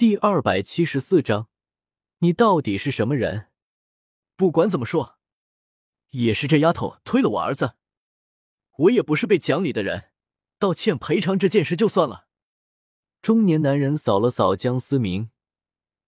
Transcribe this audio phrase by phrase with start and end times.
[0.00, 1.50] 第二百七十四章，
[2.20, 3.48] 你到底是什么人？
[4.34, 5.18] 不管怎么说，
[6.12, 7.74] 也是这丫头推了我儿子，
[8.78, 10.04] 我也不是被讲理的人，
[10.58, 12.28] 道歉赔偿这件事就算了。
[13.20, 15.28] 中年男人扫了扫江思明，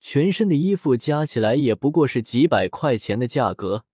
[0.00, 3.84] 全身的衣服加起来也不过是几百块钱的价格，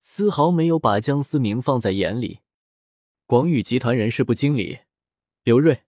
[0.00, 2.40] 丝毫没有把江思明放在眼里。
[3.26, 4.80] 广宇集团人事部经理
[5.44, 5.84] 刘瑞，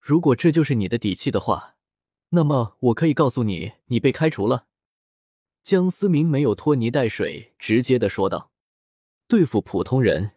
[0.00, 1.74] 如果这就是你的底气的话，
[2.30, 4.66] 那么我可以告诉你，你被开除了。
[5.62, 8.50] 江思明没有拖泥带水，直接的说道
[9.26, 10.32] ：“对付普通人，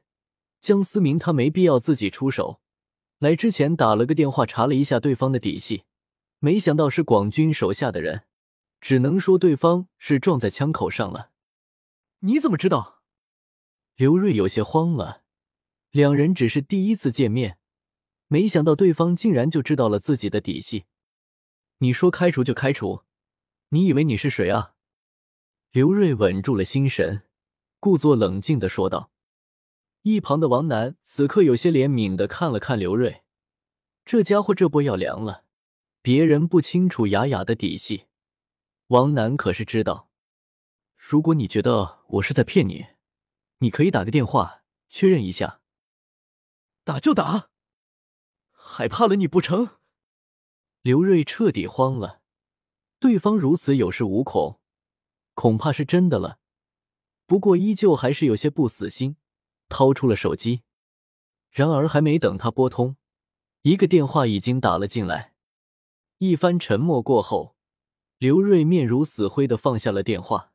[0.59, 2.61] 江思明他没必要自己出手。
[3.19, 5.83] 来之前打了个电话查了一下对方的底细，
[6.39, 8.23] 没想到是广军手下的人，
[8.79, 11.31] 只能说对方是撞在枪口上了。
[12.19, 13.01] 你怎么知道？”
[13.95, 15.23] 刘瑞有些慌了，
[15.91, 17.57] 两人只是第一次见面，
[18.27, 20.85] 没想到对方竟然就知道了自己的底细。
[21.81, 23.01] 你说开除就开除，
[23.69, 24.75] 你以为你是谁啊？
[25.71, 27.23] 刘瑞稳住了心神，
[27.79, 29.09] 故作冷静的说道。
[30.03, 33.23] 一旁的王楠此刻有些怜悯的看了看刘瑞，
[34.05, 35.45] 这家伙这波要凉了。
[36.03, 38.05] 别人不清楚雅雅的底细，
[38.87, 40.11] 王楠可是知道。
[40.95, 42.85] 如果你觉得我是在骗你，
[43.57, 45.61] 你可以打个电话确认一下。
[46.83, 47.49] 打就打，
[48.51, 49.80] 害怕了你不成？
[50.83, 52.21] 刘瑞彻底慌了，
[52.99, 54.59] 对方如此有恃无恐。
[55.35, 56.39] 恐怕是真的了，
[57.27, 59.15] 不过依旧还是有些不死心，
[59.69, 60.63] 掏出了手机。
[61.51, 62.97] 然而还没等他拨通，
[63.61, 65.35] 一个电话已经打了进来。
[66.17, 67.55] 一番沉默过后，
[68.17, 70.53] 刘瑞面如死灰的放下了电话。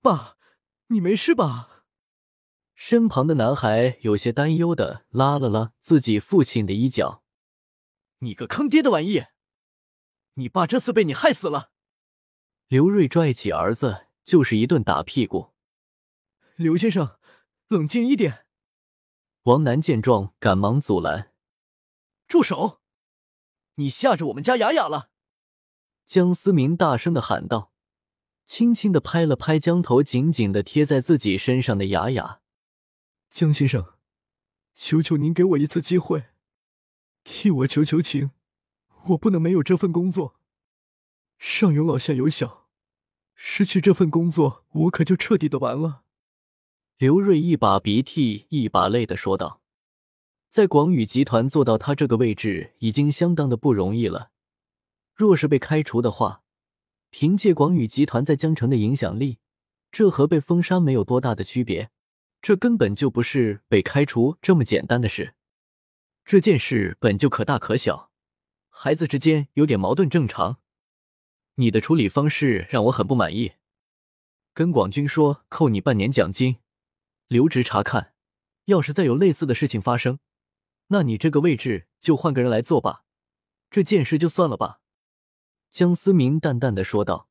[0.00, 0.36] 爸，
[0.88, 1.84] 你没事吧？
[2.74, 7.21] 身旁的男孩有些担忧的拉了拉自己父亲的衣角。
[8.22, 9.26] 你个坑爹的玩意！
[10.34, 11.72] 你爸这次被你害死了。
[12.68, 15.52] 刘瑞拽起儿子就是一顿打屁股。
[16.54, 17.18] 刘先生，
[17.66, 18.46] 冷静一点。
[19.42, 21.32] 王楠见状，赶忙阻拦
[22.28, 22.80] ：“住手！
[23.74, 25.10] 你吓着我们家雅雅了。”
[26.06, 27.72] 江思明大声的喊道，
[28.46, 32.40] 轻轻的拍了拍将头紧紧的贴在自己身上的雅雅
[33.28, 33.94] ：“江先生，
[34.74, 36.26] 求求您给我一次机会，
[37.24, 38.30] 替我求求情，
[39.06, 40.36] 我不能没有这份工作。
[41.38, 42.60] 上有老下有小。”
[43.34, 46.02] 失去这份工作，我可就彻底的完了。
[46.98, 49.60] 刘瑞一把鼻涕一把泪的说道
[50.48, 54.30] ：“在广宇集团做到他这个位置，已经相当的不容易了。
[55.14, 56.42] 若是被开除的话，
[57.10, 59.38] 凭借广宇集团在江城的影响力，
[59.90, 61.90] 这和被封杀没有多大的区别。
[62.40, 65.34] 这根本就不是被开除这么简单的事。
[66.32, 68.10] 这件事本就可大可小，
[68.70, 70.62] 孩子之间有点矛盾正常。”
[71.56, 73.52] 你的处理方式让我很不满意。
[74.54, 76.56] 跟广军说扣你半年奖金，
[77.28, 78.14] 留职查看。
[78.64, 80.20] 要是再有类似的事情发生，
[80.86, 83.04] 那你这个位置就换个人来做吧。
[83.70, 84.80] 这件事就算了吧。”
[85.70, 87.28] 江思明淡淡的说道。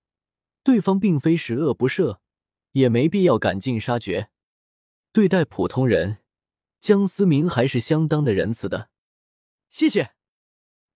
[0.61, 2.19] 对方并非十恶不赦，
[2.73, 4.29] 也没必要赶尽杀绝。
[5.11, 6.19] 对待普通人，
[6.81, 8.89] 江思明还是相当的仁慈的。
[9.69, 10.15] 谢谢，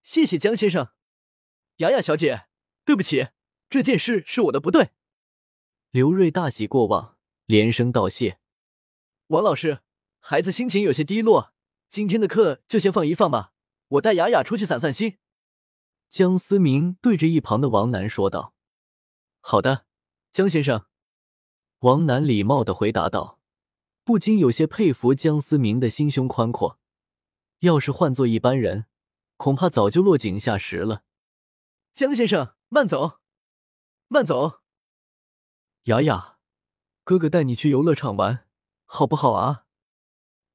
[0.02, 0.90] 谢谢江先生，
[1.78, 2.48] 雅雅小姐。
[2.84, 3.30] 对不起，
[3.70, 4.92] 这件事是我的不对。
[5.90, 8.40] 刘瑞大喜过望，连声道谢。
[9.28, 9.80] 王老师，
[10.20, 11.54] 孩子心情有些低落，
[11.90, 13.54] 今天的课就先放一放吧，
[13.88, 15.18] 我带雅雅出去散散心。
[16.10, 18.54] 江思明对着一旁的王楠说道
[19.42, 19.86] ：“好的，
[20.32, 20.86] 江先生。”
[21.80, 23.35] 王楠礼貌的回答道，
[24.06, 26.80] 不禁有些佩服江思明的心胸宽阔。
[27.60, 28.86] 要是换做一般人，
[29.36, 31.04] 恐怕早就落井下石了。
[31.94, 32.54] 江先生。
[32.68, 33.20] 慢走，
[34.08, 34.62] 慢走。
[35.84, 36.40] 雅雅，
[37.04, 38.48] 哥哥带你去游乐场玩，
[38.86, 39.66] 好不好啊？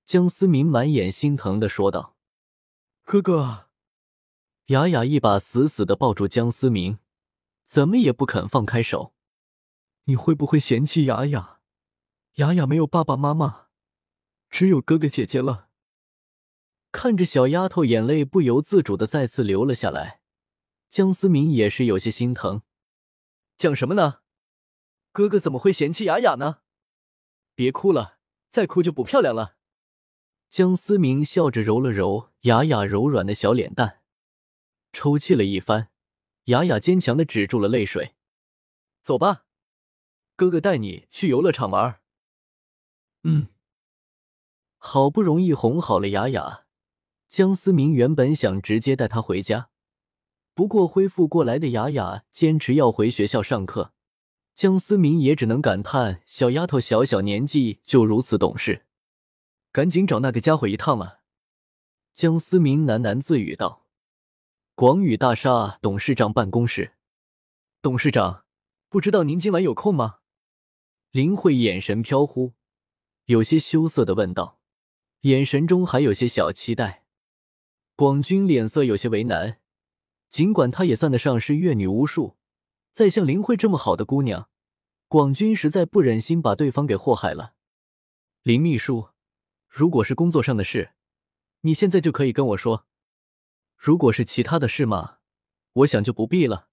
[0.05, 2.17] 江思明满眼心疼的说道。
[3.05, 3.69] 哥哥，
[4.67, 6.99] 雅雅一把死死的抱住江思明，
[7.65, 9.15] 怎么也不肯放开手。
[10.05, 11.60] 你会不会嫌弃雅雅？
[12.35, 13.67] 雅雅没有爸爸妈妈，
[14.49, 15.69] 只有哥哥姐姐了。
[16.93, 20.21] 看着小丫头，眼泪不由自主的再次流了下来。
[20.89, 22.63] 江思明也是有些心疼，
[23.57, 24.21] 讲什么呢？
[25.13, 26.63] 哥哥怎么会嫌弃雅雅呢？
[27.55, 28.19] 别哭了，
[28.49, 29.57] 再哭就不漂亮了。
[30.49, 34.03] 江思明笑着揉了揉雅雅柔软的小脸蛋，
[34.93, 35.91] 抽泣了一番，
[36.45, 38.15] 雅雅坚强的止住了泪水。
[39.03, 39.45] 走吧，
[40.35, 42.00] 哥哥带你去游乐场玩。
[43.23, 43.49] 嗯，
[44.79, 46.65] 好不容易哄好了雅雅，
[47.29, 49.69] 江思明原本想直接带她回家。
[50.55, 53.93] 不过恢复过来的雅雅坚持要回学校上课，
[54.55, 58.87] 江思明也只能感叹：小丫头小小年纪就如此懂事，
[59.71, 61.21] 赶紧找那个家伙一趟了。
[62.15, 63.87] 江思明喃喃自语道
[64.75, 66.95] ：“广宇大厦董事长办公室，
[67.81, 68.45] 董事长，
[68.89, 70.21] 不知道您今晚有空吗？”
[71.13, 72.53] 林慧眼神飘忽，
[73.31, 74.59] 有些羞涩的问道，
[75.21, 77.05] 眼神中还有些小期待。
[77.95, 79.61] 广军脸色有些为难。
[80.29, 82.37] 尽管她也算得上是阅女无数，
[82.91, 84.51] 再像林慧这么好的姑娘，
[85.07, 87.55] 广军实在不忍心把对方给祸害了。
[88.43, 89.11] 林秘书，
[89.69, 90.95] 如果是工作上的事，
[91.61, 92.87] 你现在就可以跟我说；
[93.77, 95.19] 如果是其他的事嘛，
[95.75, 96.67] 我想就不必了。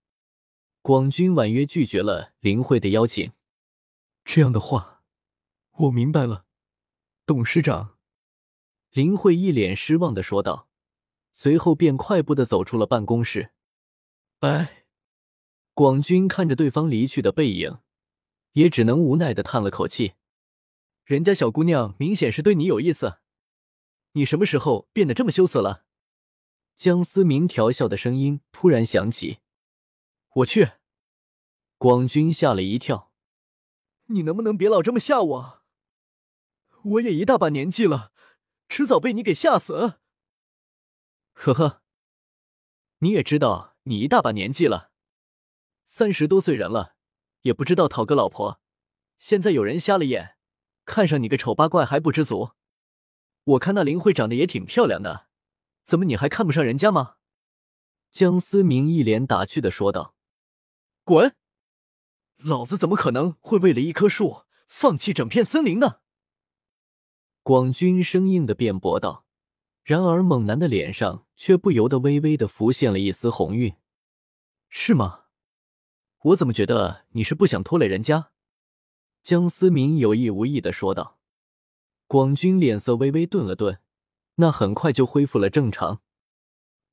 [0.81, 3.31] 广军婉约拒绝了林慧的邀请。
[4.25, 5.03] 这样的话，
[5.73, 6.45] 我明白了，
[7.27, 7.97] 董事长。
[8.91, 10.69] 林慧一脸失望的说道。
[11.33, 13.51] 随后便快步的走出了办公室。
[14.39, 14.85] 哎，
[15.73, 17.79] 广军看着对方离去的背影，
[18.53, 20.13] 也只能无奈的叹了口气。
[21.03, 23.17] 人家小姑娘明显是对你有意思，
[24.13, 25.83] 你什么时候变得这么羞涩了？
[26.77, 29.39] 江思明调笑的声音突然响起。
[30.35, 30.69] 我去！
[31.77, 33.11] 广军吓了一跳。
[34.05, 35.56] 你能不能别老这么吓我？
[36.87, 38.13] 我也一大把年纪了，
[38.69, 39.99] 迟早被你给吓死。
[41.33, 41.81] 呵呵，
[42.99, 44.91] 你也知道，你一大把年纪了，
[45.83, 46.95] 三十多岁人了，
[47.41, 48.61] 也不知道讨个老婆。
[49.17, 50.37] 现在有人瞎了眼，
[50.85, 52.51] 看上你个丑八怪还不知足。
[53.43, 55.27] 我看那林慧长得也挺漂亮的，
[55.83, 57.15] 怎么你还看不上人家吗？
[58.11, 60.15] 江思明一脸打趣的说道
[61.03, 61.35] ：“滚！
[62.37, 65.99] 老子怎么可能会为了一棵树放弃整片森林呢？”
[67.47, 69.25] 广军生硬的辩驳道。
[69.81, 73.73] 然而，猛男的脸上却不由得微微的浮现了一丝红晕，
[74.67, 75.27] 是吗？
[76.23, 78.31] 我怎么觉得你是不想拖累人家？
[79.23, 81.19] 江思明有意无意的说道。
[82.05, 83.79] 广军脸色微微顿了顿，
[84.35, 86.01] 那很快就恢复了正常。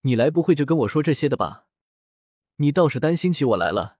[0.02, 1.66] 你来不会就跟我说这些的吧？
[2.58, 3.98] 你倒是担心起我来了，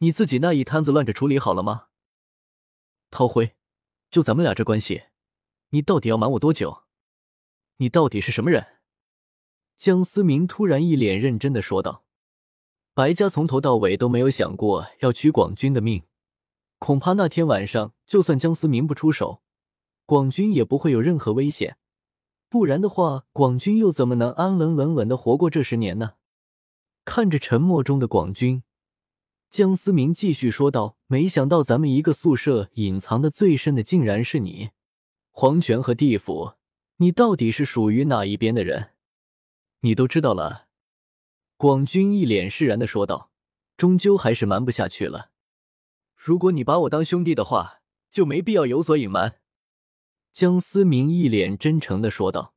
[0.00, 1.86] 你自己那一摊子乱着处理好了吗？
[3.10, 3.56] 陶辉，
[4.10, 5.04] 就咱们俩这关系，
[5.70, 6.84] 你到底要瞒我多久？
[7.76, 8.66] 你到底是什么人？
[9.76, 12.04] 江思明突然一脸认真的说道
[12.94, 16.04] ：“白家从头到尾都没有想过要取广军的命，
[16.78, 19.42] 恐怕那天晚上就算江思明不出手，
[20.06, 21.76] 广军也不会有任何危险。
[22.48, 26.14] 不然的话，广军又怎么能安稳稳稳的活过这十年呢？”
[27.04, 28.62] 看着沉默中的广军，
[29.50, 34.70] 江思明继续说道：“没想到咱们一个宿舍隐藏的最深的，竟然是你，
[35.40, 36.54] 黄泉和地府。”
[37.00, 38.90] 你到底是属于哪一边的人？
[39.82, 40.66] 你都知道了。
[41.56, 43.30] 广军一脸释然的说道
[43.78, 45.30] ：“终究还是瞒不下去了。
[46.16, 49.38] 如果你把我当兄弟的话，就没必要有所隐瞒。”
[50.34, 52.56] 江思明一脸真诚的说道。